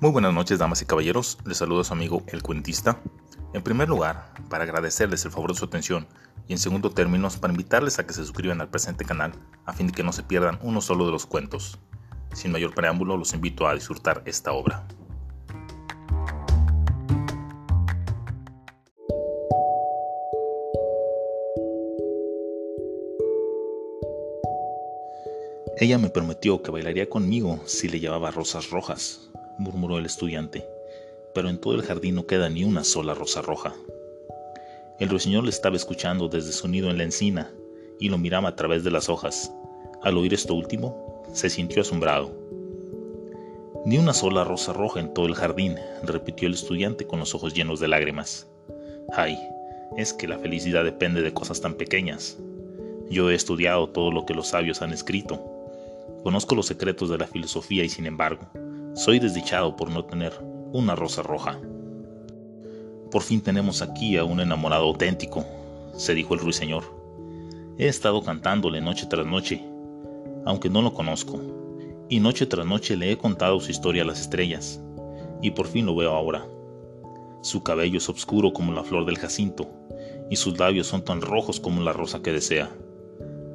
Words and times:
Muy 0.00 0.12
buenas 0.12 0.32
noches, 0.32 0.58
damas 0.58 0.80
y 0.80 0.86
caballeros. 0.86 1.36
Les 1.44 1.58
saludo 1.58 1.82
a 1.82 1.84
su 1.84 1.92
amigo 1.92 2.22
el 2.28 2.42
cuentista. 2.42 3.02
En 3.52 3.60
primer 3.60 3.90
lugar, 3.90 4.32
para 4.48 4.64
agradecerles 4.64 5.26
el 5.26 5.30
favor 5.30 5.52
de 5.52 5.58
su 5.58 5.66
atención 5.66 6.06
y 6.48 6.54
en 6.54 6.58
segundo 6.58 6.90
términos, 6.90 7.36
para 7.36 7.52
invitarles 7.52 7.98
a 7.98 8.06
que 8.06 8.14
se 8.14 8.22
suscriban 8.22 8.62
al 8.62 8.70
presente 8.70 9.04
canal 9.04 9.32
a 9.66 9.74
fin 9.74 9.88
de 9.88 9.92
que 9.92 10.02
no 10.02 10.14
se 10.14 10.22
pierdan 10.22 10.58
uno 10.62 10.80
solo 10.80 11.04
de 11.04 11.12
los 11.12 11.26
cuentos. 11.26 11.78
Sin 12.32 12.50
mayor 12.50 12.74
preámbulo, 12.74 13.18
los 13.18 13.34
invito 13.34 13.68
a 13.68 13.74
disfrutar 13.74 14.22
esta 14.24 14.52
obra. 14.52 14.86
Ella 25.76 25.98
me 25.98 26.08
prometió 26.08 26.62
que 26.62 26.70
bailaría 26.70 27.08
conmigo 27.08 27.60
si 27.66 27.88
le 27.88 28.00
llevaba 28.00 28.30
rosas 28.30 28.70
rojas, 28.70 29.29
murmuró 29.60 29.98
el 29.98 30.06
estudiante, 30.06 30.66
pero 31.34 31.50
en 31.50 31.58
todo 31.58 31.74
el 31.74 31.82
jardín 31.82 32.14
no 32.14 32.26
queda 32.26 32.48
ni 32.48 32.64
una 32.64 32.82
sola 32.82 33.14
rosa 33.14 33.42
roja. 33.42 33.74
El 34.98 35.10
ruiseñor 35.10 35.44
le 35.44 35.50
estaba 35.50 35.76
escuchando 35.76 36.28
desde 36.28 36.52
su 36.52 36.66
nido 36.66 36.90
en 36.90 36.98
la 36.98 37.04
encina 37.04 37.50
y 37.98 38.08
lo 38.08 38.18
miraba 38.18 38.48
a 38.48 38.56
través 38.56 38.84
de 38.84 38.90
las 38.90 39.08
hojas. 39.08 39.52
Al 40.02 40.16
oír 40.16 40.32
esto 40.32 40.54
último, 40.54 41.24
se 41.32 41.50
sintió 41.50 41.82
asombrado. 41.82 42.32
Ni 43.84 43.98
una 43.98 44.14
sola 44.14 44.44
rosa 44.44 44.72
roja 44.72 45.00
en 45.00 45.12
todo 45.12 45.26
el 45.26 45.34
jardín, 45.34 45.76
repitió 46.02 46.48
el 46.48 46.54
estudiante 46.54 47.06
con 47.06 47.18
los 47.18 47.34
ojos 47.34 47.54
llenos 47.54 47.80
de 47.80 47.88
lágrimas. 47.88 48.46
Ay, 49.12 49.38
es 49.96 50.12
que 50.12 50.28
la 50.28 50.38
felicidad 50.38 50.84
depende 50.84 51.20
de 51.20 51.34
cosas 51.34 51.60
tan 51.60 51.74
pequeñas. 51.74 52.38
Yo 53.10 53.30
he 53.30 53.34
estudiado 53.34 53.88
todo 53.90 54.10
lo 54.10 54.24
que 54.24 54.34
los 54.34 54.48
sabios 54.48 54.80
han 54.80 54.92
escrito. 54.92 55.42
Conozco 56.22 56.54
los 56.54 56.66
secretos 56.66 57.10
de 57.10 57.18
la 57.18 57.26
filosofía 57.26 57.84
y 57.84 57.88
sin 57.88 58.06
embargo, 58.06 58.48
soy 58.94 59.20
desdichado 59.20 59.76
por 59.76 59.90
no 59.90 60.04
tener 60.04 60.32
una 60.72 60.96
rosa 60.96 61.22
roja. 61.22 61.58
Por 63.10 63.22
fin 63.22 63.40
tenemos 63.40 63.82
aquí 63.82 64.16
a 64.16 64.24
un 64.24 64.40
enamorado 64.40 64.84
auténtico, 64.84 65.44
se 65.94 66.14
dijo 66.14 66.34
el 66.34 66.40
ruiseñor. 66.40 66.84
He 67.78 67.86
estado 67.86 68.22
cantándole 68.22 68.80
noche 68.80 69.06
tras 69.08 69.26
noche, 69.26 69.64
aunque 70.44 70.68
no 70.68 70.82
lo 70.82 70.92
conozco, 70.92 71.40
y 72.08 72.18
noche 72.20 72.46
tras 72.46 72.66
noche 72.66 72.96
le 72.96 73.12
he 73.12 73.16
contado 73.16 73.60
su 73.60 73.70
historia 73.70 74.02
a 74.02 74.06
las 74.06 74.20
estrellas, 74.20 74.80
y 75.40 75.52
por 75.52 75.66
fin 75.66 75.86
lo 75.86 75.94
veo 75.94 76.14
ahora. 76.14 76.44
Su 77.42 77.62
cabello 77.62 77.98
es 77.98 78.08
oscuro 78.08 78.52
como 78.52 78.72
la 78.72 78.82
flor 78.82 79.06
del 79.06 79.18
jacinto, 79.18 79.68
y 80.28 80.36
sus 80.36 80.58
labios 80.58 80.88
son 80.88 81.04
tan 81.04 81.20
rojos 81.20 81.60
como 81.60 81.82
la 81.82 81.92
rosa 81.92 82.22
que 82.22 82.32
desea. 82.32 82.70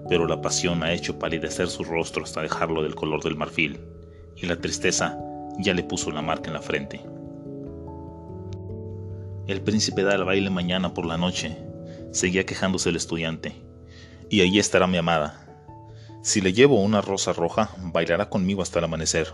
Pero 0.08 0.28
la 0.28 0.42
pasión 0.42 0.84
ha 0.84 0.94
hecho 0.94 1.20
palidecer 1.20 1.68
su 1.68 1.84
rostro 1.84 2.24
hasta 2.24 2.42
dejarlo 2.42 2.84
del 2.84 2.96
color 2.96 3.24
del 3.24 3.36
marfil, 3.36 3.80
y 4.36 4.46
la 4.46 4.58
tristeza 4.58 5.18
ya 5.60 5.74
le 5.74 5.84
puso 5.84 6.12
la 6.12 6.22
marca 6.22 6.48
en 6.48 6.54
la 6.54 6.62
frente. 6.62 7.02
El 9.48 9.62
príncipe 9.62 10.04
da 10.04 10.16
el 10.16 10.24
baile 10.24 10.50
mañana 10.50 10.94
por 10.94 11.06
la 11.06 11.18
noche, 11.18 11.58
seguía 12.12 12.46
quejándose 12.46 12.90
el 12.90 12.96
estudiante, 12.96 13.56
y 14.30 14.42
allí 14.42 14.60
estará 14.60 14.88
mi 14.88 14.98
amada. 14.98 15.42
Si 16.24 16.42
le 16.42 16.54
llevo 16.54 16.82
una 16.82 17.02
rosa 17.02 17.32
roja, 17.34 17.70
bailará 17.78 18.30
conmigo 18.30 18.64
hasta 18.64 18.80
el 18.80 18.86
amanecer. 18.86 19.34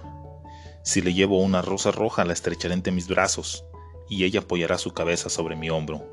Si 0.83 1.01
le 1.01 1.13
llevo 1.13 1.39
una 1.39 1.61
rosa 1.61 1.91
roja, 1.91 2.25
la 2.25 2.33
estrecharé 2.33 2.73
entre 2.73 2.91
mis 2.91 3.07
brazos, 3.07 3.63
y 4.09 4.25
ella 4.25 4.41
apoyará 4.41 4.77
su 4.77 4.93
cabeza 4.93 5.29
sobre 5.29 5.55
mi 5.55 5.69
hombro, 5.69 6.03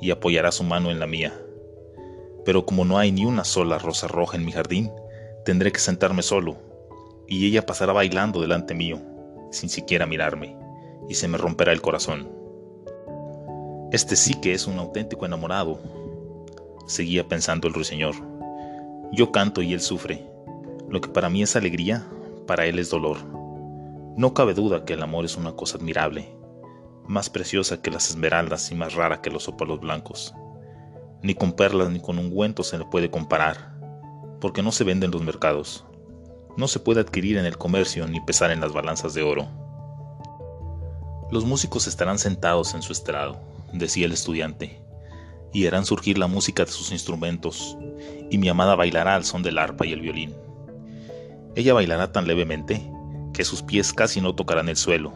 y 0.00 0.12
apoyará 0.12 0.52
su 0.52 0.62
mano 0.62 0.90
en 0.92 1.00
la 1.00 1.08
mía. 1.08 1.34
Pero 2.44 2.64
como 2.64 2.84
no 2.84 2.98
hay 2.98 3.10
ni 3.10 3.24
una 3.24 3.42
sola 3.42 3.78
rosa 3.78 4.06
roja 4.06 4.36
en 4.36 4.44
mi 4.44 4.52
jardín, 4.52 4.92
tendré 5.44 5.72
que 5.72 5.80
sentarme 5.80 6.22
solo, 6.22 6.56
y 7.32 7.46
ella 7.46 7.64
pasará 7.64 7.94
bailando 7.94 8.42
delante 8.42 8.74
mío, 8.74 9.00
sin 9.50 9.70
siquiera 9.70 10.04
mirarme, 10.04 10.54
y 11.08 11.14
se 11.14 11.28
me 11.28 11.38
romperá 11.38 11.72
el 11.72 11.80
corazón. 11.80 12.30
Este 13.90 14.16
sí 14.16 14.34
que 14.34 14.52
es 14.52 14.66
un 14.66 14.78
auténtico 14.78 15.24
enamorado, 15.24 15.80
seguía 16.86 17.26
pensando 17.26 17.68
el 17.68 17.72
ruiseñor. 17.72 18.16
Yo 19.12 19.32
canto 19.32 19.62
y 19.62 19.72
él 19.72 19.80
sufre. 19.80 20.28
Lo 20.90 21.00
que 21.00 21.08
para 21.08 21.30
mí 21.30 21.42
es 21.42 21.56
alegría, 21.56 22.06
para 22.46 22.66
él 22.66 22.78
es 22.78 22.90
dolor. 22.90 23.16
No 24.14 24.34
cabe 24.34 24.52
duda 24.52 24.84
que 24.84 24.92
el 24.92 25.02
amor 25.02 25.24
es 25.24 25.38
una 25.38 25.52
cosa 25.52 25.78
admirable, 25.78 26.36
más 27.08 27.30
preciosa 27.30 27.80
que 27.80 27.90
las 27.90 28.10
esmeraldas 28.10 28.70
y 28.72 28.74
más 28.74 28.92
rara 28.92 29.22
que 29.22 29.30
los 29.30 29.48
ópalos 29.48 29.80
blancos. 29.80 30.34
Ni 31.22 31.34
con 31.34 31.52
perlas 31.54 31.88
ni 31.88 32.00
con 32.00 32.18
ungüentos 32.18 32.66
se 32.66 32.76
le 32.76 32.84
puede 32.84 33.10
comparar, 33.10 33.80
porque 34.38 34.62
no 34.62 34.70
se 34.70 34.84
vende 34.84 35.06
en 35.06 35.12
los 35.12 35.22
mercados 35.22 35.86
no 36.56 36.68
se 36.68 36.80
puede 36.80 37.00
adquirir 37.00 37.38
en 37.38 37.46
el 37.46 37.56
comercio 37.56 38.06
ni 38.06 38.20
pesar 38.20 38.50
en 38.50 38.60
las 38.60 38.72
balanzas 38.72 39.14
de 39.14 39.22
oro. 39.22 39.46
Los 41.30 41.44
músicos 41.44 41.86
estarán 41.86 42.18
sentados 42.18 42.74
en 42.74 42.82
su 42.82 42.92
estrado, 42.92 43.40
decía 43.72 44.06
el 44.06 44.12
estudiante, 44.12 44.80
y 45.52 45.66
harán 45.66 45.86
surgir 45.86 46.18
la 46.18 46.26
música 46.26 46.64
de 46.64 46.70
sus 46.70 46.92
instrumentos, 46.92 47.76
y 48.30 48.38
mi 48.38 48.48
amada 48.48 48.74
bailará 48.74 49.14
al 49.14 49.24
son 49.24 49.42
del 49.42 49.58
arpa 49.58 49.86
y 49.86 49.92
el 49.92 50.00
violín. 50.00 50.34
Ella 51.54 51.74
bailará 51.74 52.12
tan 52.12 52.26
levemente 52.26 52.86
que 53.32 53.44
sus 53.44 53.62
pies 53.62 53.92
casi 53.92 54.20
no 54.20 54.34
tocarán 54.34 54.68
el 54.68 54.76
suelo, 54.76 55.12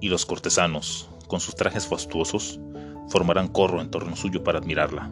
y 0.00 0.08
los 0.08 0.26
cortesanos, 0.26 1.08
con 1.26 1.40
sus 1.40 1.56
trajes 1.56 1.86
fastuosos, 1.86 2.60
formarán 3.08 3.48
corro 3.48 3.80
en 3.80 3.90
torno 3.90 4.14
suyo 4.14 4.44
para 4.44 4.58
admirarla. 4.58 5.10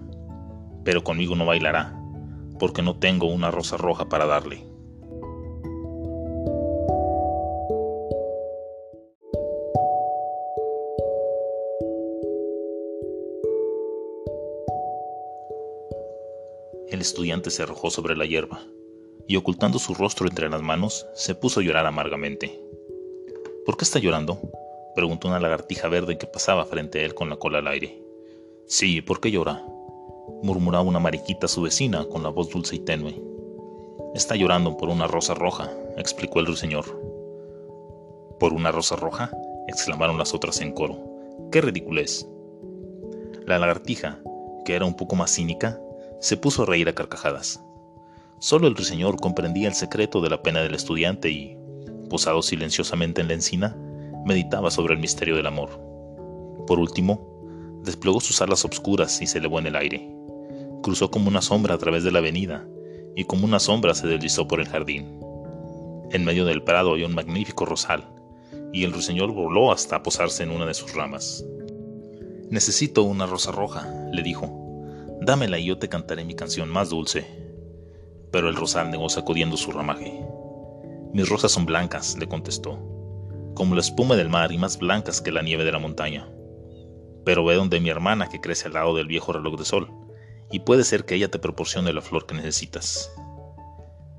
Pero 0.84 1.02
conmigo 1.02 1.34
no 1.34 1.46
bailará, 1.46 1.98
porque 2.58 2.82
no 2.82 2.96
tengo 2.96 3.26
una 3.26 3.50
rosa 3.50 3.76
roja 3.76 4.08
para 4.08 4.26
darle. 4.26 4.75
El 16.96 17.02
estudiante 17.02 17.50
se 17.50 17.62
arrojó 17.62 17.90
sobre 17.90 18.16
la 18.16 18.24
hierba 18.24 18.62
y 19.28 19.36
ocultando 19.36 19.78
su 19.78 19.92
rostro 19.92 20.26
entre 20.28 20.48
las 20.48 20.62
manos, 20.62 21.06
se 21.14 21.34
puso 21.34 21.60
a 21.60 21.62
llorar 21.62 21.84
amargamente. 21.84 22.58
¿Por 23.66 23.76
qué 23.76 23.84
está 23.84 23.98
llorando? 23.98 24.40
preguntó 24.94 25.28
una 25.28 25.38
lagartija 25.38 25.88
verde 25.88 26.16
que 26.16 26.26
pasaba 26.26 26.64
frente 26.64 27.00
a 27.00 27.02
él 27.04 27.12
con 27.12 27.28
la 27.28 27.36
cola 27.36 27.58
al 27.58 27.66
aire. 27.66 28.02
Sí, 28.64 29.02
¿por 29.02 29.20
qué 29.20 29.30
llora? 29.30 29.62
murmuraba 30.42 30.84
una 30.84 30.98
mariquita 30.98 31.48
su 31.48 31.60
vecina 31.60 32.06
con 32.06 32.22
la 32.22 32.30
voz 32.30 32.48
dulce 32.48 32.76
y 32.76 32.78
tenue. 32.78 33.20
Está 34.14 34.34
llorando 34.34 34.78
por 34.78 34.88
una 34.88 35.06
rosa 35.06 35.34
roja, 35.34 35.70
explicó 35.98 36.40
el 36.40 36.46
ruiseñor. 36.46 36.86
¿Por 38.40 38.54
una 38.54 38.72
rosa 38.72 38.96
roja? 38.96 39.30
exclamaron 39.68 40.16
las 40.16 40.32
otras 40.32 40.62
en 40.62 40.72
coro. 40.72 40.96
¡Qué 41.52 41.60
ridiculez! 41.60 42.26
La 43.44 43.58
lagartija, 43.58 44.18
que 44.64 44.74
era 44.74 44.86
un 44.86 44.96
poco 44.96 45.14
más 45.14 45.30
cínica, 45.30 45.78
se 46.20 46.36
puso 46.36 46.62
a 46.62 46.66
reír 46.66 46.88
a 46.88 46.94
carcajadas. 46.94 47.62
Solo 48.38 48.68
el 48.68 48.74
ruiseñor 48.74 49.16
comprendía 49.20 49.68
el 49.68 49.74
secreto 49.74 50.20
de 50.20 50.30
la 50.30 50.42
pena 50.42 50.60
del 50.60 50.74
estudiante 50.74 51.30
y, 51.30 51.56
posado 52.10 52.42
silenciosamente 52.42 53.20
en 53.20 53.28
la 53.28 53.34
encina, 53.34 53.76
meditaba 54.24 54.70
sobre 54.70 54.94
el 54.94 55.00
misterio 55.00 55.36
del 55.36 55.46
amor. 55.46 55.80
Por 56.66 56.78
último, 56.78 57.80
desplegó 57.82 58.20
sus 58.20 58.42
alas 58.42 58.64
obscuras 58.64 59.22
y 59.22 59.26
se 59.26 59.38
elevó 59.38 59.58
en 59.58 59.66
el 59.66 59.76
aire. 59.76 60.10
Cruzó 60.82 61.10
como 61.10 61.28
una 61.28 61.42
sombra 61.42 61.74
a 61.74 61.78
través 61.78 62.04
de 62.04 62.12
la 62.12 62.18
avenida 62.18 62.66
y 63.14 63.24
como 63.24 63.46
una 63.46 63.60
sombra 63.60 63.94
se 63.94 64.06
deslizó 64.06 64.46
por 64.46 64.60
el 64.60 64.68
jardín. 64.68 65.20
En 66.10 66.24
medio 66.24 66.44
del 66.44 66.62
prado 66.62 66.92
había 66.92 67.06
un 67.06 67.14
magnífico 67.14 67.64
rosal 67.64 68.04
y 68.72 68.84
el 68.84 68.92
ruiseñor 68.92 69.32
voló 69.32 69.72
hasta 69.72 70.02
posarse 70.02 70.42
en 70.42 70.50
una 70.50 70.66
de 70.66 70.74
sus 70.74 70.94
ramas. 70.94 71.44
Necesito 72.50 73.02
una 73.02 73.26
rosa 73.26 73.52
roja, 73.52 73.88
le 74.12 74.22
dijo. 74.22 74.65
Dámela 75.20 75.58
y 75.58 75.66
yo 75.66 75.78
te 75.78 75.88
cantaré 75.88 76.24
mi 76.24 76.34
canción 76.34 76.68
más 76.68 76.90
dulce. 76.90 77.26
Pero 78.30 78.48
el 78.48 78.56
rosal 78.56 78.90
negó 78.90 79.08
sacudiendo 79.08 79.56
su 79.56 79.72
ramaje. 79.72 80.20
Mis 81.12 81.28
rosas 81.28 81.52
son 81.52 81.64
blancas, 81.64 82.16
le 82.18 82.28
contestó, 82.28 82.78
como 83.54 83.74
la 83.74 83.80
espuma 83.80 84.14
del 84.16 84.28
mar 84.28 84.52
y 84.52 84.58
más 84.58 84.78
blancas 84.78 85.22
que 85.22 85.32
la 85.32 85.42
nieve 85.42 85.64
de 85.64 85.72
la 85.72 85.78
montaña. 85.78 86.28
Pero 87.24 87.44
ve 87.44 87.54
donde 87.54 87.80
mi 87.80 87.88
hermana 87.88 88.28
que 88.28 88.40
crece 88.40 88.68
al 88.68 88.74
lado 88.74 88.94
del 88.94 89.06
viejo 89.06 89.32
reloj 89.32 89.58
de 89.58 89.64
sol, 89.64 89.90
y 90.52 90.60
puede 90.60 90.84
ser 90.84 91.06
que 91.06 91.14
ella 91.14 91.30
te 91.30 91.38
proporcione 91.38 91.92
la 91.94 92.02
flor 92.02 92.26
que 92.26 92.34
necesitas. 92.34 93.10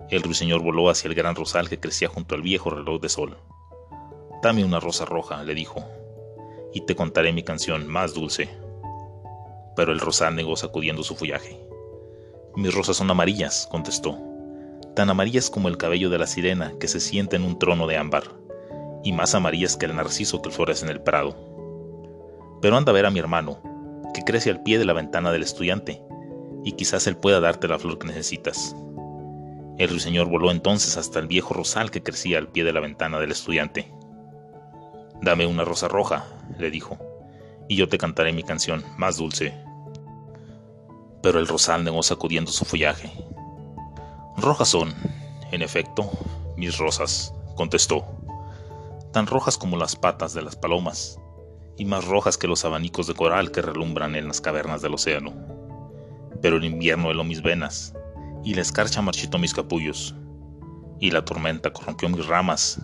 El 0.10 0.24
ruiseñor 0.24 0.64
voló 0.64 0.90
hacia 0.90 1.08
el 1.10 1.16
gran 1.16 1.36
rosal 1.36 1.70
que 1.70 1.80
crecía 1.80 2.08
junto 2.08 2.34
al 2.34 2.42
viejo 2.42 2.72
reloj 2.72 3.00
de 3.00 3.10
sol. 3.10 3.38
Dame 4.42 4.66
una 4.66 4.80
rosa 4.80 5.06
roja, 5.06 5.44
le 5.44 5.54
dijo, 5.54 5.86
y 6.74 6.82
te 6.82 6.96
contaré 6.96 7.32
mi 7.34 7.44
canción 7.44 7.88
más 7.88 8.14
dulce 8.14 8.50
pero 9.78 9.94
el 9.94 10.00
rosal 10.00 10.36
negó 10.36 10.58
sacudiendo 10.58 11.04
su 11.04 11.16
follaje. 11.16 11.58
Mis 12.56 12.74
rosas 12.74 12.98
son 12.98 13.12
amarillas, 13.12 13.68
contestó, 13.70 14.18
tan 14.96 15.12
amarillas 15.12 15.52
como 15.52 15.68
el 15.68 15.78
cabello 15.78 16.10
de 16.10 16.18
la 16.18 16.26
sirena 16.26 16.74
que 16.80 16.88
se 16.88 17.00
sienta 17.00 17.36
en 17.36 17.44
un 17.44 17.60
trono 17.60 17.86
de 17.86 17.96
ámbar, 17.96 18.24
y 19.04 19.12
más 19.12 19.36
amarillas 19.36 19.78
que 19.78 19.86
el 19.86 19.96
narciso 19.96 20.42
que 20.42 20.50
florece 20.50 20.84
en 20.84 20.92
el 20.92 21.02
prado. 21.02 21.38
Pero 22.60 22.76
anda 22.76 22.92
a 22.92 22.94
ver 22.94 23.06
a 23.06 23.12
mi 23.12 23.20
hermano, 23.20 23.62
que 24.16 24.24
crece 24.24 24.50
al 24.50 24.64
pie 24.64 24.80
de 24.80 24.86
la 24.86 24.94
ventana 24.94 25.32
del 25.32 25.44
estudiante, 25.44 26.02
y 26.64 26.72
quizás 26.72 27.06
él 27.06 27.16
pueda 27.16 27.40
darte 27.40 27.68
la 27.68 27.78
flor 27.78 28.00
que 28.00 28.08
necesitas. 28.08 28.76
El 29.78 29.90
ruiseñor 29.90 30.28
voló 30.28 30.50
entonces 30.50 30.98
hasta 30.98 31.20
el 31.20 31.28
viejo 31.28 31.54
rosal 31.54 31.92
que 31.92 32.02
crecía 32.02 32.40
al 32.40 32.48
pie 32.48 32.64
de 32.64 32.74
la 32.74 32.80
ventana 32.80 33.20
del 33.20 33.30
estudiante. 33.30 33.94
Dame 35.22 35.46
una 35.46 35.64
rosa 35.64 35.88
roja, 35.88 36.26
le 36.58 36.72
dijo, 36.72 36.98
y 37.68 37.76
yo 37.76 37.88
te 37.88 38.00
cantaré 38.00 38.34
mi 38.34 38.42
canción 38.42 38.84
más 38.98 39.18
dulce. 39.18 39.67
Pero 41.22 41.40
el 41.40 41.48
rosal 41.48 41.84
negó 41.84 42.04
sacudiendo 42.04 42.52
su 42.52 42.66
follaje. 42.66 43.12
Rojas 44.38 44.70
son, 44.70 44.94
en 45.52 45.62
efecto, 45.62 46.10
mis 46.56 46.78
rosas, 46.78 47.34
contestó, 47.56 48.06
tan 49.12 49.26
rojas 49.26 49.58
como 49.58 49.78
las 49.78 49.96
patas 49.96 50.34
de 50.34 50.42
las 50.42 50.56
palomas, 50.56 51.20
y 51.78 51.86
más 51.86 52.06
rojas 52.06 52.38
que 52.38 52.48
los 52.48 52.66
abanicos 52.66 53.08
de 53.08 53.14
coral 53.14 53.52
que 53.52 53.62
relumbran 53.62 54.16
en 54.16 54.28
las 54.28 54.42
cavernas 54.42 54.82
del 54.82 54.94
océano. 54.94 55.34
Pero 56.42 56.58
el 56.58 56.66
invierno 56.66 57.10
heló 57.12 57.24
mis 57.24 57.42
venas, 57.42 57.94
y 58.44 58.54
la 58.54 58.62
escarcha 58.62 59.02
marchitó 59.02 59.38
mis 59.38 59.54
capullos, 59.54 60.16
y 61.00 61.12
la 61.12 61.26
tormenta 61.26 61.72
corrompió 61.72 62.10
mis 62.10 62.26
ramas, 62.28 62.80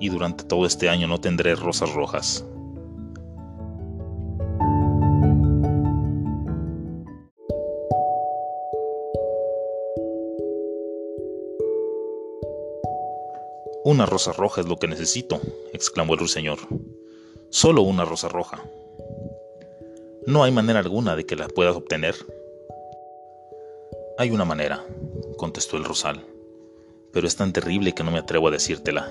y 0.00 0.08
durante 0.08 0.44
todo 0.44 0.66
este 0.66 0.88
año 0.88 1.06
no 1.06 1.20
tendré 1.20 1.54
rosas 1.54 1.92
rojas. 1.92 2.44
Una 13.86 14.04
rosa 14.04 14.32
roja 14.32 14.62
es 14.62 14.66
lo 14.66 14.80
que 14.80 14.88
necesito, 14.88 15.40
exclamó 15.72 16.14
el 16.14 16.18
ruiseñor. 16.18 16.58
Solo 17.50 17.82
una 17.82 18.04
rosa 18.04 18.28
roja. 18.28 18.60
¿No 20.26 20.42
hay 20.42 20.50
manera 20.50 20.80
alguna 20.80 21.14
de 21.14 21.24
que 21.24 21.36
la 21.36 21.46
puedas 21.46 21.76
obtener? 21.76 22.16
Hay 24.18 24.32
una 24.32 24.44
manera, 24.44 24.84
contestó 25.36 25.76
el 25.76 25.84
rosal, 25.84 26.26
pero 27.12 27.28
es 27.28 27.36
tan 27.36 27.52
terrible 27.52 27.92
que 27.92 28.02
no 28.02 28.10
me 28.10 28.18
atrevo 28.18 28.48
a 28.48 28.50
decírtela. 28.50 29.08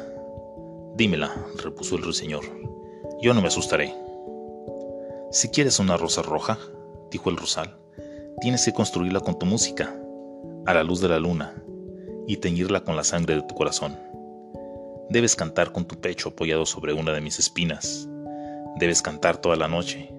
Dímela, 0.98 1.33
repuso 1.63 1.95
el 1.95 2.04
ruiseñor. 2.04 2.44
Yo 3.21 3.33
no 3.33 3.42
me 3.42 3.48
asustaré. 3.48 3.95
Si 5.31 5.48
quieres 5.51 5.80
una 5.80 5.95
rosa 5.95 6.21
roja, 6.21 6.60
dijo 7.12 7.30
el 7.30 7.38
rosal, 7.38 7.78
tienes 8.42 8.66
que 8.66 8.74
construirla 8.74 9.21
con 9.21 9.39
tu 9.39 9.45
música, 9.45 9.98
a 10.66 10.74
la 10.74 10.83
luz 10.83 11.00
de 11.00 11.07
la 11.07 11.19
luna, 11.19 11.63
y 12.28 12.36
teñirla 12.36 12.83
con 12.83 12.98
la 12.98 13.06
sangre 13.06 13.36
de 13.36 13.44
tu 13.44 13.56
corazón. 13.56 13.98
Debes 15.10 15.36
cantar 15.36 15.72
con 15.72 15.86
tu 15.86 16.02
pecho 16.02 16.30
apoyado 16.30 16.66
sobre 16.66 16.92
una 16.92 17.13
de 17.13 17.22
mis 17.22 17.38
espinas. 17.38 18.10
Debes 18.78 19.04
cantar 19.04 19.38
toda 19.38 19.56
la 19.56 19.68
noche, 19.68 20.12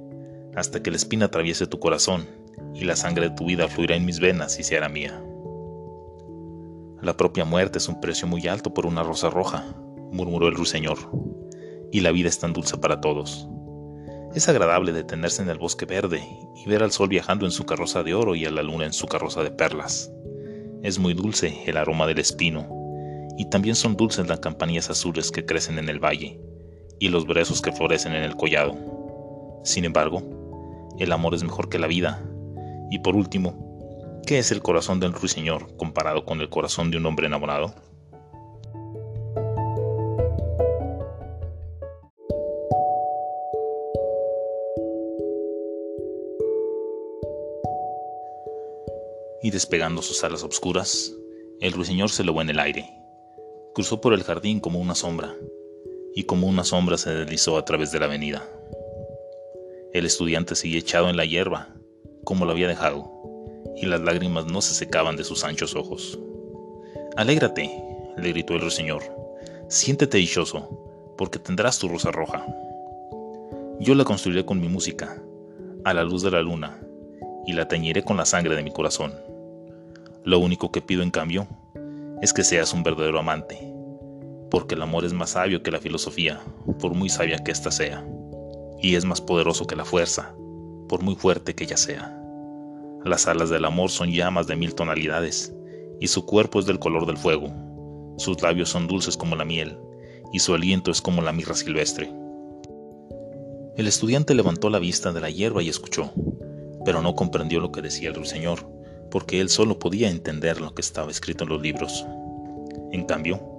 hasta 0.54 0.80
que 0.80 0.90
la 0.90 0.96
espina 0.96 1.26
atraviese 1.26 1.66
tu 1.66 1.80
corazón 1.80 2.28
y 2.72 2.84
la 2.84 2.94
sangre 2.94 3.28
de 3.28 3.34
tu 3.34 3.46
vida 3.46 3.66
fluirá 3.66 3.96
en 3.96 4.04
mis 4.04 4.20
venas 4.20 4.60
y 4.60 4.62
se 4.62 4.76
hará 4.76 4.88
mía. 4.88 5.20
La 7.02 7.16
propia 7.16 7.44
muerte 7.44 7.78
es 7.78 7.88
un 7.88 8.00
precio 8.00 8.28
muy 8.28 8.46
alto 8.46 8.72
por 8.72 8.86
una 8.86 9.02
rosa 9.02 9.28
roja, 9.28 9.64
murmuró 10.12 10.46
el 10.46 10.54
ruiseñor, 10.54 10.98
y 11.90 12.00
la 12.00 12.12
vida 12.12 12.28
es 12.28 12.38
tan 12.38 12.52
dulce 12.52 12.78
para 12.78 13.00
todos. 13.00 13.48
Es 14.34 14.48
agradable 14.48 14.92
detenerse 14.92 15.42
en 15.42 15.50
el 15.50 15.58
bosque 15.58 15.84
verde 15.84 16.22
y 16.54 16.68
ver 16.68 16.84
al 16.84 16.92
sol 16.92 17.08
viajando 17.08 17.44
en 17.44 17.52
su 17.52 17.66
carroza 17.66 18.04
de 18.04 18.14
oro 18.14 18.36
y 18.36 18.46
a 18.46 18.50
la 18.52 18.62
luna 18.62 18.86
en 18.86 18.92
su 18.92 19.08
carroza 19.08 19.42
de 19.42 19.50
perlas. 19.50 20.12
Es 20.82 21.00
muy 21.00 21.12
dulce 21.12 21.64
el 21.66 21.76
aroma 21.76 22.06
del 22.06 22.20
espino 22.20 22.75
y 23.36 23.46
también 23.46 23.74
son 23.74 23.96
dulces 23.96 24.26
las 24.28 24.40
campanillas 24.40 24.90
azules 24.90 25.30
que 25.30 25.44
crecen 25.44 25.78
en 25.78 25.88
el 25.88 26.02
valle 26.02 26.40
y 26.98 27.08
los 27.08 27.26
brezos 27.26 27.60
que 27.60 27.72
florecen 27.72 28.14
en 28.14 28.22
el 28.22 28.36
collado. 28.36 28.74
Sin 29.64 29.84
embargo, 29.84 30.22
el 30.98 31.12
amor 31.12 31.34
es 31.34 31.42
mejor 31.42 31.68
que 31.68 31.78
la 31.78 31.86
vida. 31.86 32.24
Y 32.90 33.00
por 33.00 33.16
último, 33.16 34.22
¿qué 34.26 34.38
es 34.38 34.50
el 34.52 34.62
corazón 34.62 35.00
del 35.00 35.12
ruiseñor 35.12 35.76
comparado 35.76 36.24
con 36.24 36.40
el 36.40 36.48
corazón 36.48 36.90
de 36.90 36.96
un 36.96 37.06
hombre 37.06 37.26
enamorado? 37.26 37.74
Y 49.42 49.50
despegando 49.50 50.00
sus 50.00 50.24
alas 50.24 50.42
obscuras, 50.42 51.12
el 51.60 51.72
ruiseñor 51.72 52.10
se 52.10 52.22
elevó 52.22 52.40
en 52.40 52.50
el 52.50 52.58
aire 52.58 53.05
Cruzó 53.76 54.00
por 54.00 54.14
el 54.14 54.22
jardín 54.22 54.58
como 54.58 54.80
una 54.80 54.94
sombra, 54.94 55.34
y 56.14 56.22
como 56.22 56.46
una 56.46 56.64
sombra 56.64 56.96
se 56.96 57.10
deslizó 57.10 57.58
a 57.58 57.66
través 57.66 57.92
de 57.92 57.98
la 57.98 58.06
avenida. 58.06 58.42
El 59.92 60.06
estudiante 60.06 60.54
seguía 60.54 60.78
echado 60.78 61.10
en 61.10 61.16
la 61.18 61.26
hierba, 61.26 61.74
como 62.24 62.46
lo 62.46 62.52
había 62.52 62.68
dejado, 62.68 63.12
y 63.76 63.84
las 63.84 64.00
lágrimas 64.00 64.46
no 64.46 64.62
se 64.62 64.72
secaban 64.72 65.16
de 65.16 65.24
sus 65.24 65.44
anchos 65.44 65.76
ojos. 65.76 66.18
Alégrate, 67.18 67.70
le 68.16 68.30
gritó 68.30 68.54
el 68.54 68.62
ruiseñor, 68.62 69.02
siéntete 69.68 70.16
dichoso, 70.16 71.14
porque 71.18 71.38
tendrás 71.38 71.78
tu 71.78 71.86
rosa 71.86 72.10
roja. 72.10 72.46
Yo 73.78 73.94
la 73.94 74.04
construiré 74.04 74.46
con 74.46 74.58
mi 74.58 74.70
música, 74.70 75.22
a 75.84 75.92
la 75.92 76.02
luz 76.02 76.22
de 76.22 76.30
la 76.30 76.40
luna, 76.40 76.80
y 77.44 77.52
la 77.52 77.68
teñiré 77.68 78.04
con 78.04 78.16
la 78.16 78.24
sangre 78.24 78.56
de 78.56 78.62
mi 78.62 78.72
corazón. 78.72 79.12
Lo 80.24 80.38
único 80.38 80.72
que 80.72 80.80
pido 80.80 81.02
en 81.02 81.10
cambio 81.10 81.46
es 82.22 82.32
que 82.32 82.44
seas 82.44 82.72
un 82.72 82.82
verdadero 82.82 83.18
amante, 83.18 83.65
porque 84.50 84.74
el 84.74 84.82
amor 84.82 85.04
es 85.04 85.12
más 85.12 85.30
sabio 85.30 85.62
que 85.62 85.70
la 85.70 85.80
filosofía, 85.80 86.40
por 86.80 86.94
muy 86.94 87.08
sabia 87.08 87.38
que 87.38 87.52
ésta 87.52 87.70
sea, 87.70 88.06
y 88.80 88.94
es 88.94 89.04
más 89.04 89.20
poderoso 89.20 89.66
que 89.66 89.76
la 89.76 89.84
fuerza, 89.84 90.34
por 90.88 91.02
muy 91.02 91.14
fuerte 91.14 91.54
que 91.54 91.64
ella 91.64 91.76
sea. 91.76 92.12
Las 93.04 93.26
alas 93.26 93.50
del 93.50 93.64
amor 93.64 93.90
son 93.90 94.10
llamas 94.10 94.46
de 94.46 94.56
mil 94.56 94.74
tonalidades, 94.74 95.54
y 96.00 96.08
su 96.08 96.26
cuerpo 96.26 96.60
es 96.60 96.66
del 96.66 96.78
color 96.78 97.06
del 97.06 97.16
fuego, 97.16 97.48
sus 98.18 98.40
labios 98.42 98.68
son 98.68 98.86
dulces 98.86 99.16
como 99.16 99.36
la 99.36 99.44
miel, 99.44 99.78
y 100.32 100.38
su 100.38 100.54
aliento 100.54 100.90
es 100.90 101.00
como 101.00 101.22
la 101.22 101.32
mirra 101.32 101.54
silvestre. 101.54 102.12
El 103.76 103.86
estudiante 103.86 104.34
levantó 104.34 104.70
la 104.70 104.78
vista 104.78 105.12
de 105.12 105.20
la 105.20 105.30
hierba 105.30 105.62
y 105.62 105.68
escuchó, 105.68 106.12
pero 106.84 107.02
no 107.02 107.14
comprendió 107.14 107.60
lo 107.60 107.72
que 107.72 107.82
decía 107.82 108.08
el 108.08 108.14
ruiseñor 108.14 108.76
porque 109.10 109.40
él 109.40 109.48
solo 109.48 109.78
podía 109.78 110.10
entender 110.10 110.60
lo 110.60 110.74
que 110.74 110.82
estaba 110.82 111.10
escrito 111.10 111.44
en 111.44 111.50
los 111.50 111.62
libros. 111.62 112.06
En 112.92 113.04
cambio, 113.04 113.55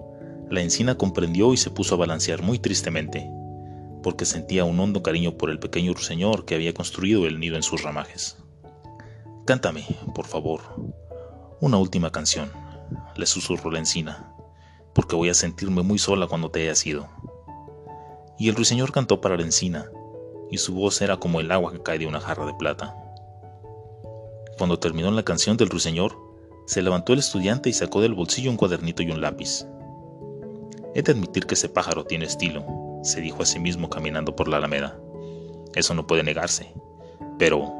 la 0.50 0.62
encina 0.62 0.96
comprendió 0.96 1.54
y 1.54 1.58
se 1.58 1.70
puso 1.70 1.96
a 1.96 1.98
balancear 1.98 2.42
muy 2.42 2.60
tristemente, 2.60 3.30
porque 4.02 4.26
sentía 4.26 4.64
un 4.64 4.80
hondo 4.80 5.04
cariño 5.04 5.38
por 5.38 5.50
el 5.50 5.60
pequeño 5.60 5.94
ruiseñor 5.94 6.46
que 6.46 6.56
había 6.56 6.74
construido 6.74 7.26
el 7.26 7.40
nido 7.40 7.56
en 7.56 7.64
sus 7.64 7.84
ramajes. 7.84 8.38
Cántame, 9.46 9.86
por 10.16 10.26
favor, 10.26 10.62
una 11.60 11.78
última 11.78 12.12
canción, 12.12 12.52
le 13.16 13.26
susurró 13.26 13.72
la 13.72 13.80
encina, 13.80 14.34
porque 14.94 15.16
voy 15.16 15.30
a 15.30 15.34
sentirme 15.34 15.82
muy 15.82 16.00
sola 16.00 16.28
cuando 16.28 16.50
te 16.50 16.62
hayas 16.62 16.86
ido. 16.86 17.08
Y 18.40 18.50
el 18.50 18.56
ruiseñor 18.56 18.92
cantó 18.92 19.20
para 19.20 19.36
la 19.36 19.44
encina, 19.44 19.92
y 20.50 20.58
su 20.60 20.74
voz 20.74 21.02
era 21.02 21.18
como 21.18 21.40
el 21.40 21.52
agua 21.52 21.72
que 21.72 21.84
cae 21.84 22.00
de 22.00 22.08
una 22.08 22.22
jarra 22.22 22.46
de 22.46 22.54
plata. 22.54 22.96
Cuando 24.58 24.80
terminó 24.80 25.12
la 25.12 25.24
canción 25.24 25.58
del 25.58 25.70
ruiseñor, 25.70 26.18
se 26.66 26.82
levantó 26.82 27.14
el 27.14 27.20
estudiante 27.20 27.70
y 27.70 27.74
sacó 27.74 28.02
del 28.02 28.14
bolsillo 28.14 28.50
un 28.50 28.58
cuadernito 28.58 29.04
y 29.04 29.12
un 29.12 29.22
lápiz. 29.22 29.66
He 30.98 31.04
de 31.04 31.12
admitir 31.12 31.46
que 31.46 31.54
ese 31.54 31.70
pájaro 31.70 32.06
tiene 32.06 32.26
estilo, 32.26 32.66
se 33.04 33.22
dijo 33.22 33.44
a 33.44 33.46
sí 33.46 33.60
mismo 33.60 33.88
caminando 33.88 34.36
por 34.36 34.48
la 34.48 34.58
alameda. 34.58 35.00
Eso 35.76 35.94
no 35.94 36.08
puede 36.08 36.24
negarse. 36.24 36.74
Pero, 37.38 37.72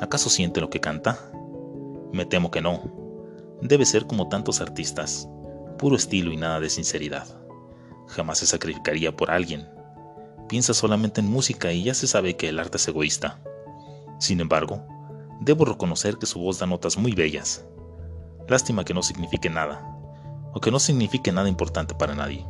¿acaso 0.00 0.30
siente 0.30 0.62
lo 0.62 0.70
que 0.70 0.80
canta? 0.80 1.30
Me 2.10 2.24
temo 2.24 2.50
que 2.50 2.62
no. 2.62 2.80
Debe 3.60 3.84
ser 3.84 4.06
como 4.06 4.30
tantos 4.30 4.62
artistas, 4.62 5.28
puro 5.76 5.96
estilo 5.96 6.32
y 6.32 6.38
nada 6.38 6.58
de 6.58 6.70
sinceridad. 6.70 7.26
Jamás 8.06 8.38
se 8.38 8.46
sacrificaría 8.46 9.14
por 9.14 9.30
alguien. 9.30 9.68
Piensa 10.48 10.72
solamente 10.72 11.20
en 11.20 11.30
música 11.30 11.70
y 11.70 11.84
ya 11.84 11.92
se 11.92 12.06
sabe 12.06 12.38
que 12.38 12.48
el 12.48 12.58
arte 12.58 12.78
es 12.78 12.88
egoísta. 12.88 13.42
Sin 14.18 14.40
embargo, 14.40 14.82
Debo 15.40 15.66
reconocer 15.66 16.16
que 16.16 16.24
su 16.24 16.38
voz 16.40 16.58
da 16.58 16.66
notas 16.66 16.96
muy 16.96 17.12
bellas. 17.12 17.66
Lástima 18.48 18.82
que 18.82 18.94
no 18.94 19.02
signifique 19.02 19.50
nada, 19.50 19.94
o 20.54 20.60
que 20.60 20.70
no 20.70 20.78
signifique 20.78 21.32
nada 21.32 21.48
importante 21.48 21.94
para 21.94 22.14
nadie. 22.14 22.46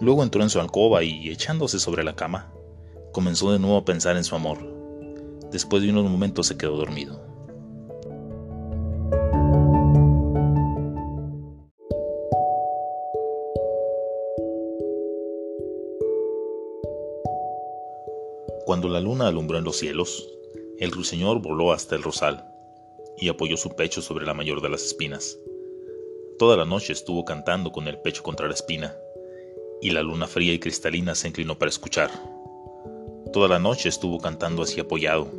Luego 0.00 0.22
entró 0.22 0.42
en 0.42 0.50
su 0.50 0.60
alcoba 0.60 1.02
y, 1.02 1.28
echándose 1.28 1.78
sobre 1.78 2.04
la 2.04 2.16
cama, 2.16 2.52
comenzó 3.12 3.52
de 3.52 3.58
nuevo 3.58 3.76
a 3.76 3.84
pensar 3.84 4.16
en 4.16 4.24
su 4.24 4.34
amor. 4.34 4.58
Después 5.52 5.82
de 5.82 5.90
unos 5.90 6.10
momentos 6.10 6.46
se 6.46 6.56
quedó 6.56 6.76
dormido. 6.76 7.26
Cuando 18.64 18.88
la 18.88 19.00
luna 19.00 19.26
alumbró 19.26 19.58
en 19.58 19.64
los 19.64 19.76
cielos, 19.78 20.28
el 20.78 20.92
ruiseñor 20.92 21.40
voló 21.40 21.72
hasta 21.72 21.96
el 21.96 22.02
rosal 22.02 22.44
y 23.16 23.28
apoyó 23.28 23.56
su 23.56 23.70
pecho 23.70 24.00
sobre 24.02 24.26
la 24.26 24.34
mayor 24.34 24.60
de 24.60 24.68
las 24.68 24.84
espinas. 24.84 25.38
Toda 26.38 26.56
la 26.56 26.64
noche 26.64 26.92
estuvo 26.92 27.24
cantando 27.24 27.72
con 27.72 27.88
el 27.88 27.98
pecho 27.98 28.22
contra 28.22 28.46
la 28.46 28.54
espina, 28.54 28.94
y 29.80 29.90
la 29.90 30.02
luna 30.02 30.28
fría 30.28 30.52
y 30.52 30.60
cristalina 30.60 31.16
se 31.16 31.26
inclinó 31.26 31.58
para 31.58 31.68
escuchar. 31.68 32.10
Toda 33.32 33.48
la 33.48 33.58
noche 33.58 33.88
estuvo 33.88 34.20
cantando 34.20 34.62
así 34.62 34.78
apoyado, 34.78 35.32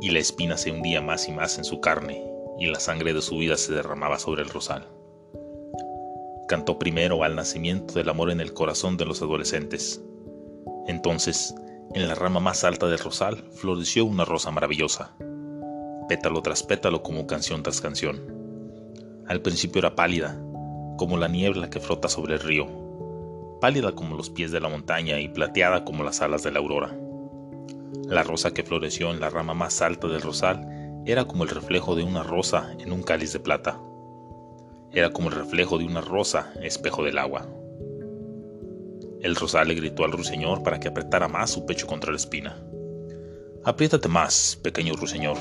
y 0.00 0.10
la 0.10 0.20
espina 0.20 0.56
se 0.56 0.70
hundía 0.70 1.00
más 1.00 1.26
y 1.26 1.32
más 1.32 1.58
en 1.58 1.64
su 1.64 1.80
carne, 1.80 2.24
y 2.60 2.66
la 2.66 2.78
sangre 2.78 3.12
de 3.12 3.20
su 3.20 3.36
vida 3.38 3.56
se 3.56 3.72
derramaba 3.72 4.20
sobre 4.20 4.42
el 4.42 4.48
rosal. 4.48 4.86
Cantó 6.46 6.78
primero 6.78 7.24
al 7.24 7.34
nacimiento 7.34 7.94
del 7.94 8.08
amor 8.08 8.30
en 8.30 8.40
el 8.40 8.54
corazón 8.54 8.96
de 8.96 9.06
los 9.06 9.22
adolescentes, 9.22 10.00
Entonces, 10.86 11.54
en 11.94 12.06
la 12.06 12.14
rama 12.14 12.38
más 12.40 12.62
alta 12.62 12.88
del 12.88 12.98
rosal 12.98 13.44
floreció 13.52 14.04
una 14.04 14.24
rosa 14.24 14.50
maravillosa, 14.52 15.16
pétalo 16.08 16.42
tras 16.42 16.62
pétalo 16.62 17.02
como 17.02 17.26
canción 17.26 17.62
tras 17.62 17.80
canción. 17.80 18.41
Al 19.28 19.40
principio 19.40 19.78
era 19.78 19.94
pálida, 19.94 20.36
como 20.98 21.16
la 21.16 21.28
niebla 21.28 21.70
que 21.70 21.80
flota 21.80 22.08
sobre 22.08 22.34
el 22.34 22.40
río, 22.40 22.66
pálida 23.60 23.92
como 23.92 24.16
los 24.16 24.30
pies 24.30 24.50
de 24.50 24.60
la 24.60 24.68
montaña 24.68 25.20
y 25.20 25.28
plateada 25.28 25.84
como 25.84 26.02
las 26.02 26.20
alas 26.20 26.42
de 26.42 26.50
la 26.50 26.58
aurora. 26.58 26.96
La 28.08 28.24
rosa 28.24 28.52
que 28.52 28.64
floreció 28.64 29.10
en 29.10 29.20
la 29.20 29.30
rama 29.30 29.54
más 29.54 29.80
alta 29.80 30.08
del 30.08 30.22
rosal 30.22 30.66
era 31.06 31.24
como 31.24 31.44
el 31.44 31.50
reflejo 31.50 31.94
de 31.94 32.02
una 32.02 32.22
rosa 32.22 32.74
en 32.78 32.92
un 32.92 33.02
cáliz 33.02 33.32
de 33.32 33.40
plata. 33.40 33.80
Era 34.92 35.10
como 35.10 35.28
el 35.28 35.36
reflejo 35.36 35.78
de 35.78 35.84
una 35.84 36.00
rosa, 36.00 36.52
espejo 36.60 37.04
del 37.04 37.18
agua. 37.18 37.46
El 39.20 39.36
rosal 39.36 39.68
le 39.68 39.74
gritó 39.74 40.04
al 40.04 40.12
ruiseñor 40.12 40.64
para 40.64 40.80
que 40.80 40.88
apretara 40.88 41.28
más 41.28 41.50
su 41.50 41.64
pecho 41.64 41.86
contra 41.86 42.10
la 42.10 42.16
espina. 42.16 42.60
Apriétate 43.64 44.08
más, 44.08 44.58
pequeño 44.60 44.94
ruiseñor, 44.94 45.36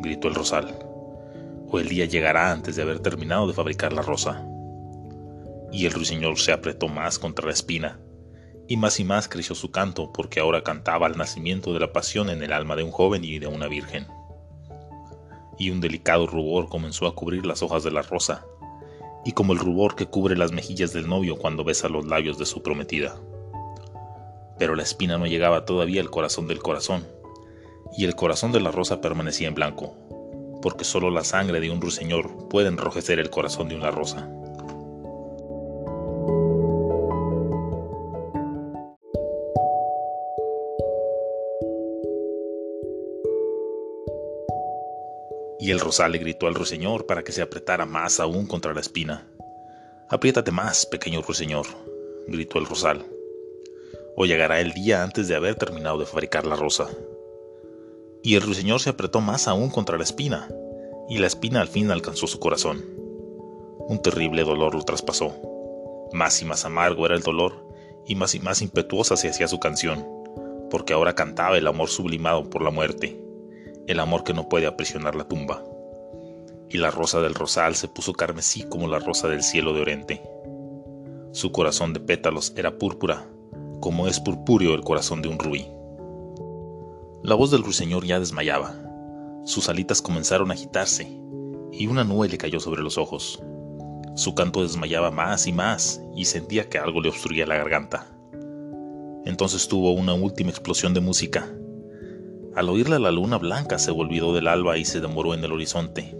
gritó 0.00 0.28
el 0.28 0.34
rosal, 0.34 0.76
o 1.72 1.80
el 1.80 1.88
día 1.88 2.04
llegará 2.04 2.52
antes 2.52 2.76
de 2.76 2.82
haber 2.82 3.00
terminado 3.00 3.46
de 3.46 3.54
fabricar 3.54 3.94
la 3.94 4.02
rosa. 4.02 4.46
Y 5.72 5.86
el 5.86 5.92
ruiseñor 5.92 6.38
se 6.38 6.52
apretó 6.52 6.86
más 6.86 7.18
contra 7.18 7.46
la 7.46 7.54
espina, 7.54 7.98
y 8.68 8.76
más 8.76 9.00
y 9.00 9.04
más 9.04 9.26
creció 9.26 9.54
su 9.54 9.70
canto, 9.70 10.12
porque 10.12 10.38
ahora 10.38 10.62
cantaba 10.62 11.06
el 11.06 11.16
nacimiento 11.16 11.72
de 11.72 11.80
la 11.80 11.90
pasión 11.90 12.28
en 12.28 12.42
el 12.42 12.52
alma 12.52 12.76
de 12.76 12.82
un 12.82 12.90
joven 12.90 13.24
y 13.24 13.38
de 13.38 13.46
una 13.46 13.68
virgen. 13.68 14.06
Y 15.58 15.70
un 15.70 15.80
delicado 15.80 16.26
rubor 16.26 16.68
comenzó 16.68 17.06
a 17.06 17.14
cubrir 17.14 17.46
las 17.46 17.62
hojas 17.62 17.82
de 17.82 17.90
la 17.90 18.02
rosa, 18.02 18.44
y 19.24 19.32
como 19.32 19.54
el 19.54 19.58
rubor 19.58 19.96
que 19.96 20.06
cubre 20.06 20.36
las 20.36 20.52
mejillas 20.52 20.92
del 20.92 21.08
novio 21.08 21.38
cuando 21.38 21.64
besa 21.64 21.88
los 21.88 22.06
labios 22.06 22.36
de 22.36 22.44
su 22.44 22.62
prometida. 22.62 23.16
Pero 24.58 24.76
la 24.76 24.82
espina 24.82 25.16
no 25.16 25.26
llegaba 25.26 25.64
todavía 25.64 26.02
al 26.02 26.10
corazón 26.10 26.48
del 26.48 26.58
corazón, 26.58 27.06
y 27.96 28.04
el 28.04 28.14
corazón 28.14 28.52
de 28.52 28.60
la 28.60 28.70
rosa 28.70 29.00
permanecía 29.00 29.48
en 29.48 29.54
blanco, 29.54 29.96
porque 30.62 30.84
solo 30.84 31.10
la 31.10 31.24
sangre 31.24 31.60
de 31.60 31.70
un 31.70 31.80
ruiseñor 31.80 32.48
puede 32.48 32.68
enrojecer 32.68 33.18
el 33.18 33.28
corazón 33.28 33.68
de 33.68 33.74
una 33.74 33.90
rosa. 33.90 34.30
Y 45.58 45.70
el 45.70 45.78
rosal 45.78 46.12
le 46.12 46.18
gritó 46.18 46.46
al 46.48 46.54
ruiseñor 46.54 47.06
para 47.06 47.22
que 47.22 47.30
se 47.30 47.42
apretara 47.42 47.86
más 47.86 48.18
aún 48.18 48.46
contra 48.46 48.74
la 48.74 48.80
espina. 48.80 49.28
Apriétate 50.08 50.50
más, 50.50 50.86
pequeño 50.86 51.22
ruiseñor, 51.22 51.66
gritó 52.26 52.58
el 52.58 52.66
rosal. 52.66 53.06
O 54.16 54.26
llegará 54.26 54.60
el 54.60 54.72
día 54.72 55.02
antes 55.02 55.28
de 55.28 55.36
haber 55.36 55.54
terminado 55.54 55.98
de 55.98 56.06
fabricar 56.06 56.46
la 56.46 56.56
rosa. 56.56 56.88
Y 58.22 58.36
el 58.36 58.42
ruiseñor 58.42 58.80
se 58.80 58.90
apretó 58.90 59.20
más 59.20 59.48
aún 59.48 59.70
contra 59.70 59.96
la 59.96 60.04
espina, 60.04 60.48
y 61.08 61.18
la 61.18 61.26
espina 61.26 61.60
al 61.60 61.68
fin 61.68 61.90
alcanzó 61.90 62.26
su 62.26 62.38
corazón. 62.38 62.84
Un 63.88 64.00
terrible 64.00 64.44
dolor 64.44 64.74
lo 64.74 64.82
traspasó. 64.82 65.34
Más 66.12 66.40
y 66.42 66.44
más 66.44 66.64
amargo 66.64 67.06
era 67.06 67.14
el 67.14 67.22
dolor, 67.22 67.66
y 68.06 68.14
más 68.14 68.34
y 68.34 68.40
más 68.40 68.62
impetuosa 68.62 69.16
se 69.16 69.28
hacía 69.28 69.48
su 69.48 69.58
canción, 69.58 70.06
porque 70.70 70.92
ahora 70.92 71.14
cantaba 71.14 71.58
el 71.58 71.66
amor 71.66 71.88
sublimado 71.88 72.48
por 72.48 72.62
la 72.62 72.70
muerte 72.70 73.22
el 73.86 74.00
amor 74.00 74.24
que 74.24 74.34
no 74.34 74.48
puede 74.48 74.66
aprisionar 74.66 75.16
la 75.16 75.24
tumba. 75.24 75.62
Y 76.68 76.78
la 76.78 76.90
rosa 76.90 77.20
del 77.20 77.34
rosal 77.34 77.74
se 77.74 77.88
puso 77.88 78.12
carmesí 78.12 78.62
como 78.62 78.88
la 78.88 78.98
rosa 78.98 79.28
del 79.28 79.42
cielo 79.42 79.74
de 79.74 79.82
Oriente. 79.82 80.22
Su 81.32 81.52
corazón 81.52 81.92
de 81.92 82.00
pétalos 82.00 82.52
era 82.56 82.78
púrpura, 82.78 83.26
como 83.80 84.06
es 84.06 84.20
purpúreo 84.20 84.74
el 84.74 84.82
corazón 84.82 85.22
de 85.22 85.28
un 85.28 85.38
rubí. 85.38 85.66
La 87.22 87.34
voz 87.34 87.50
del 87.50 87.62
ruiseñor 87.62 88.04
ya 88.04 88.18
desmayaba. 88.18 88.74
Sus 89.44 89.68
alitas 89.68 90.02
comenzaron 90.02 90.50
a 90.50 90.54
agitarse, 90.54 91.06
y 91.72 91.86
una 91.86 92.04
nube 92.04 92.28
le 92.28 92.38
cayó 92.38 92.58
sobre 92.58 92.82
los 92.82 92.98
ojos. 92.98 93.42
Su 94.16 94.34
canto 94.34 94.62
desmayaba 94.62 95.10
más 95.10 95.46
y 95.46 95.52
más, 95.52 96.02
y 96.16 96.24
sentía 96.24 96.68
que 96.68 96.78
algo 96.78 97.00
le 97.00 97.10
obstruía 97.10 97.46
la 97.46 97.56
garganta. 97.56 98.06
Entonces 99.24 99.68
tuvo 99.68 99.92
una 99.92 100.14
última 100.14 100.50
explosión 100.50 100.94
de 100.94 101.00
música, 101.00 101.48
al 102.54 102.68
oírla 102.68 102.98
la 102.98 103.10
luna 103.10 103.38
blanca 103.38 103.78
se 103.78 103.90
volvió 103.92 104.34
del 104.34 104.46
alba 104.46 104.76
y 104.76 104.84
se 104.84 105.00
demoró 105.00 105.32
en 105.32 105.42
el 105.42 105.52
horizonte. 105.52 106.14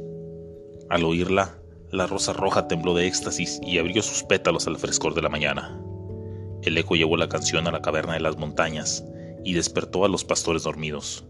Al 0.88 1.04
oírla, 1.04 1.58
la 1.90 2.06
rosa 2.06 2.32
roja 2.32 2.68
tembló 2.68 2.94
de 2.94 3.06
éxtasis 3.06 3.60
y 3.62 3.76
abrió 3.76 4.02
sus 4.02 4.22
pétalos 4.22 4.66
al 4.66 4.78
frescor 4.78 5.14
de 5.14 5.20
la 5.20 5.28
mañana. 5.28 5.78
El 6.62 6.78
eco 6.78 6.94
llevó 6.94 7.18
la 7.18 7.28
canción 7.28 7.66
a 7.66 7.70
la 7.70 7.82
caverna 7.82 8.14
de 8.14 8.20
las 8.20 8.38
montañas 8.38 9.04
y 9.44 9.54
despertó 9.54 10.04
a 10.04 10.08
los 10.08 10.24
pastores 10.24 10.62
dormidos. 10.62 11.24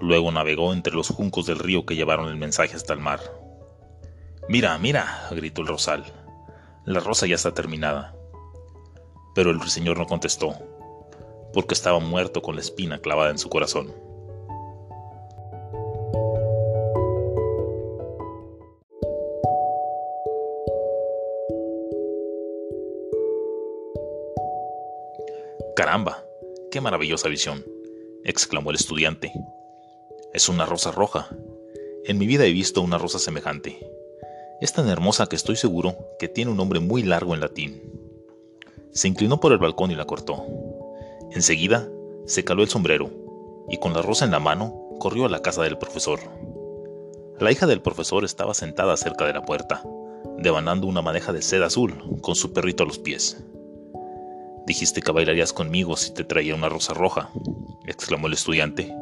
Luego 0.00 0.30
navegó 0.30 0.72
entre 0.72 0.94
los 0.94 1.08
juncos 1.08 1.46
del 1.46 1.58
río 1.58 1.84
que 1.84 1.96
llevaron 1.96 2.28
el 2.28 2.36
mensaje 2.36 2.76
hasta 2.76 2.92
el 2.92 3.00
mar. 3.00 3.20
Mira, 4.48 4.78
mira, 4.78 5.28
gritó 5.30 5.62
el 5.62 5.66
rosal. 5.66 6.04
La 6.84 7.00
rosa 7.00 7.26
ya 7.26 7.34
está 7.34 7.52
terminada. 7.52 8.14
Pero 9.34 9.50
el 9.50 9.60
ruiseñor 9.60 9.98
no 9.98 10.06
contestó, 10.06 10.54
porque 11.52 11.74
estaba 11.74 11.98
muerto 11.98 12.42
con 12.42 12.54
la 12.54 12.60
espina 12.60 12.98
clavada 12.98 13.30
en 13.30 13.38
su 13.38 13.48
corazón. 13.48 13.92
Caramba, 25.76 26.24
qué 26.70 26.80
maravillosa 26.80 27.28
visión, 27.28 27.64
exclamó 28.24 28.70
el 28.70 28.76
estudiante. 28.76 29.32
Es 30.34 30.48
una 30.48 30.66
rosa 30.66 30.90
roja. 30.90 31.28
En 32.04 32.18
mi 32.18 32.26
vida 32.26 32.44
he 32.44 32.52
visto 32.52 32.82
una 32.82 32.98
rosa 32.98 33.18
semejante. 33.18 33.78
Es 34.60 34.72
tan 34.72 34.88
hermosa 34.88 35.26
que 35.26 35.36
estoy 35.36 35.56
seguro 35.56 35.96
que 36.18 36.28
tiene 36.28 36.50
un 36.50 36.56
nombre 36.56 36.80
muy 36.80 37.02
largo 37.02 37.34
en 37.34 37.40
latín. 37.40 37.82
Se 38.92 39.08
inclinó 39.08 39.40
por 39.40 39.52
el 39.52 39.58
balcón 39.58 39.90
y 39.90 39.94
la 39.94 40.04
cortó. 40.04 40.44
Enseguida, 41.32 41.88
se 42.26 42.44
caló 42.44 42.62
el 42.62 42.68
sombrero 42.68 43.10
y 43.68 43.78
con 43.78 43.92
la 43.92 44.02
rosa 44.02 44.24
en 44.24 44.32
la 44.32 44.40
mano 44.40 44.96
corrió 44.98 45.26
a 45.26 45.28
la 45.28 45.42
casa 45.42 45.62
del 45.62 45.78
profesor. 45.78 46.20
La 47.38 47.52
hija 47.52 47.66
del 47.66 47.80
profesor 47.80 48.24
estaba 48.24 48.52
sentada 48.52 48.96
cerca 48.96 49.24
de 49.26 49.32
la 49.32 49.42
puerta, 49.42 49.82
devanando 50.38 50.86
una 50.86 51.02
madeja 51.02 51.32
de 51.32 51.42
seda 51.42 51.66
azul 51.66 52.20
con 52.20 52.34
su 52.34 52.52
perrito 52.52 52.82
a 52.82 52.86
los 52.86 52.98
pies. 52.98 53.44
Dijiste 54.68 55.00
que 55.00 55.12
bailarías 55.12 55.54
conmigo 55.54 55.96
si 55.96 56.12
te 56.12 56.24
traía 56.24 56.54
una 56.54 56.68
rosa 56.68 56.92
roja, 56.92 57.30
exclamó 57.86 58.26
el 58.26 58.34
estudiante. 58.34 58.94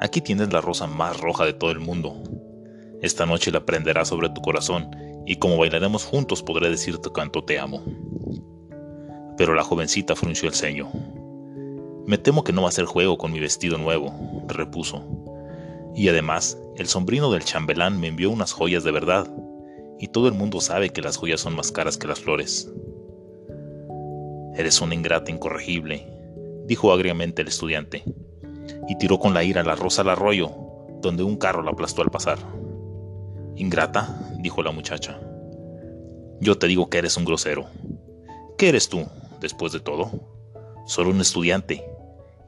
Aquí 0.00 0.22
tienes 0.22 0.50
la 0.50 0.62
rosa 0.62 0.86
más 0.86 1.20
roja 1.20 1.44
de 1.44 1.52
todo 1.52 1.70
el 1.70 1.78
mundo. 1.78 2.22
Esta 3.02 3.26
noche 3.26 3.50
la 3.50 3.66
prenderás 3.66 4.08
sobre 4.08 4.30
tu 4.30 4.40
corazón 4.40 4.88
y 5.26 5.36
como 5.36 5.58
bailaremos 5.58 6.06
juntos 6.06 6.42
podré 6.42 6.70
decirte 6.70 7.10
cuánto 7.10 7.44
te 7.44 7.58
amo. 7.58 7.84
Pero 9.36 9.52
la 9.52 9.62
jovencita 9.62 10.16
frunció 10.16 10.48
el 10.48 10.54
ceño. 10.54 10.90
Me 12.06 12.16
temo 12.16 12.42
que 12.42 12.54
no 12.54 12.62
va 12.62 12.70
a 12.70 12.72
ser 12.72 12.86
juego 12.86 13.18
con 13.18 13.30
mi 13.30 13.40
vestido 13.40 13.76
nuevo, 13.76 14.42
repuso. 14.48 15.04
Y 15.94 16.08
además, 16.08 16.56
el 16.76 16.86
sombrino 16.86 17.30
del 17.30 17.44
chambelán 17.44 18.00
me 18.00 18.08
envió 18.08 18.30
unas 18.30 18.52
joyas 18.52 18.84
de 18.84 18.90
verdad, 18.90 19.30
y 20.00 20.08
todo 20.08 20.28
el 20.28 20.34
mundo 20.34 20.62
sabe 20.62 20.88
que 20.88 21.02
las 21.02 21.18
joyas 21.18 21.42
son 21.42 21.54
más 21.56 21.72
caras 21.72 21.98
que 21.98 22.06
las 22.06 22.20
flores. 22.20 22.72
Eres 24.56 24.80
un 24.80 24.92
ingrata 24.92 25.32
incorregible, 25.32 26.06
dijo 26.66 26.92
agriamente 26.92 27.42
el 27.42 27.48
estudiante, 27.48 28.04
y 28.88 28.96
tiró 28.98 29.18
con 29.18 29.34
la 29.34 29.42
ira 29.42 29.64
la 29.64 29.74
rosa 29.74 30.02
al 30.02 30.10
arroyo, 30.10 30.52
donde 31.00 31.24
un 31.24 31.36
carro 31.36 31.62
la 31.62 31.72
aplastó 31.72 32.02
al 32.02 32.12
pasar. 32.12 32.38
Ingrata, 33.56 34.30
dijo 34.38 34.62
la 34.62 34.70
muchacha. 34.70 35.18
Yo 36.40 36.56
te 36.56 36.68
digo 36.68 36.88
que 36.88 36.98
eres 36.98 37.16
un 37.16 37.24
grosero. 37.24 37.66
¿Qué 38.56 38.68
eres 38.68 38.88
tú, 38.88 39.04
después 39.40 39.72
de 39.72 39.80
todo? 39.80 40.12
Solo 40.86 41.10
un 41.10 41.20
estudiante, 41.20 41.84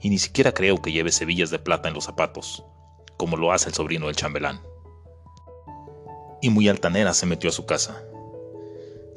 y 0.01 0.09
ni 0.09 0.19
siquiera 0.19 0.53
creo 0.53 0.81
que 0.81 0.93
lleve 0.93 1.11
hebillas 1.21 1.51
de 1.51 1.59
plata 1.59 1.89
en 1.89 1.95
los 1.95 2.05
zapatos, 2.05 2.63
como 3.17 3.37
lo 3.37 3.51
hace 3.51 3.69
el 3.69 3.75
sobrino 3.75 4.07
del 4.07 4.15
chambelán. 4.15 4.61
Y 6.41 6.51
muy 6.51 6.69
altanera 6.69 7.15
se 7.15 7.27
metió 7.27 7.51
a 7.51 7.53
su 7.53 7.67
casa. 7.67 8.01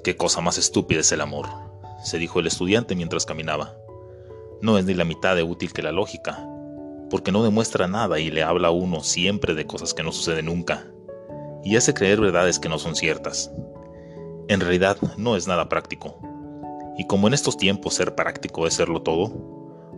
Qué 0.03 0.17
cosa 0.17 0.41
más 0.41 0.57
estúpida 0.57 1.01
es 1.01 1.11
el 1.11 1.21
amor 1.21 1.68
se 2.03 2.17
dijo 2.17 2.39
el 2.39 2.47
estudiante 2.47 2.95
mientras 2.95 3.25
caminaba. 3.25 3.75
No 4.61 4.77
es 4.77 4.85
ni 4.85 4.93
la 4.93 5.05
mitad 5.05 5.35
de 5.35 5.43
útil 5.43 5.73
que 5.73 5.81
la 5.81 5.91
lógica, 5.91 6.45
porque 7.09 7.31
no 7.31 7.43
demuestra 7.43 7.87
nada 7.87 8.19
y 8.19 8.29
le 8.31 8.43
habla 8.43 8.69
a 8.69 8.71
uno 8.71 9.01
siempre 9.03 9.53
de 9.53 9.65
cosas 9.65 9.93
que 9.93 10.03
no 10.03 10.11
suceden 10.11 10.45
nunca, 10.45 10.85
y 11.63 11.75
hace 11.75 11.93
creer 11.93 12.19
verdades 12.19 12.59
que 12.59 12.69
no 12.69 12.79
son 12.79 12.95
ciertas. 12.95 13.51
En 14.47 14.59
realidad 14.59 14.97
no 15.17 15.35
es 15.35 15.47
nada 15.47 15.69
práctico, 15.69 16.19
y 16.97 17.05
como 17.07 17.27
en 17.27 17.33
estos 17.33 17.57
tiempos 17.57 17.93
ser 17.93 18.15
práctico 18.15 18.67
es 18.67 18.73
serlo 18.73 19.01
todo, 19.01 19.31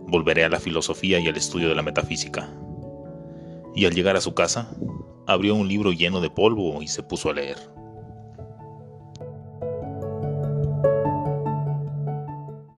volveré 0.06 0.44
a 0.44 0.48
la 0.48 0.60
filosofía 0.60 1.18
y 1.18 1.26
al 1.26 1.36
estudio 1.36 1.68
de 1.68 1.74
la 1.74 1.82
metafísica. 1.82 2.48
Y 3.74 3.86
al 3.86 3.94
llegar 3.94 4.16
a 4.16 4.20
su 4.20 4.34
casa, 4.34 4.70
abrió 5.26 5.54
un 5.54 5.66
libro 5.66 5.92
lleno 5.92 6.20
de 6.20 6.30
polvo 6.30 6.82
y 6.82 6.88
se 6.88 7.02
puso 7.02 7.30
a 7.30 7.34
leer. 7.34 7.56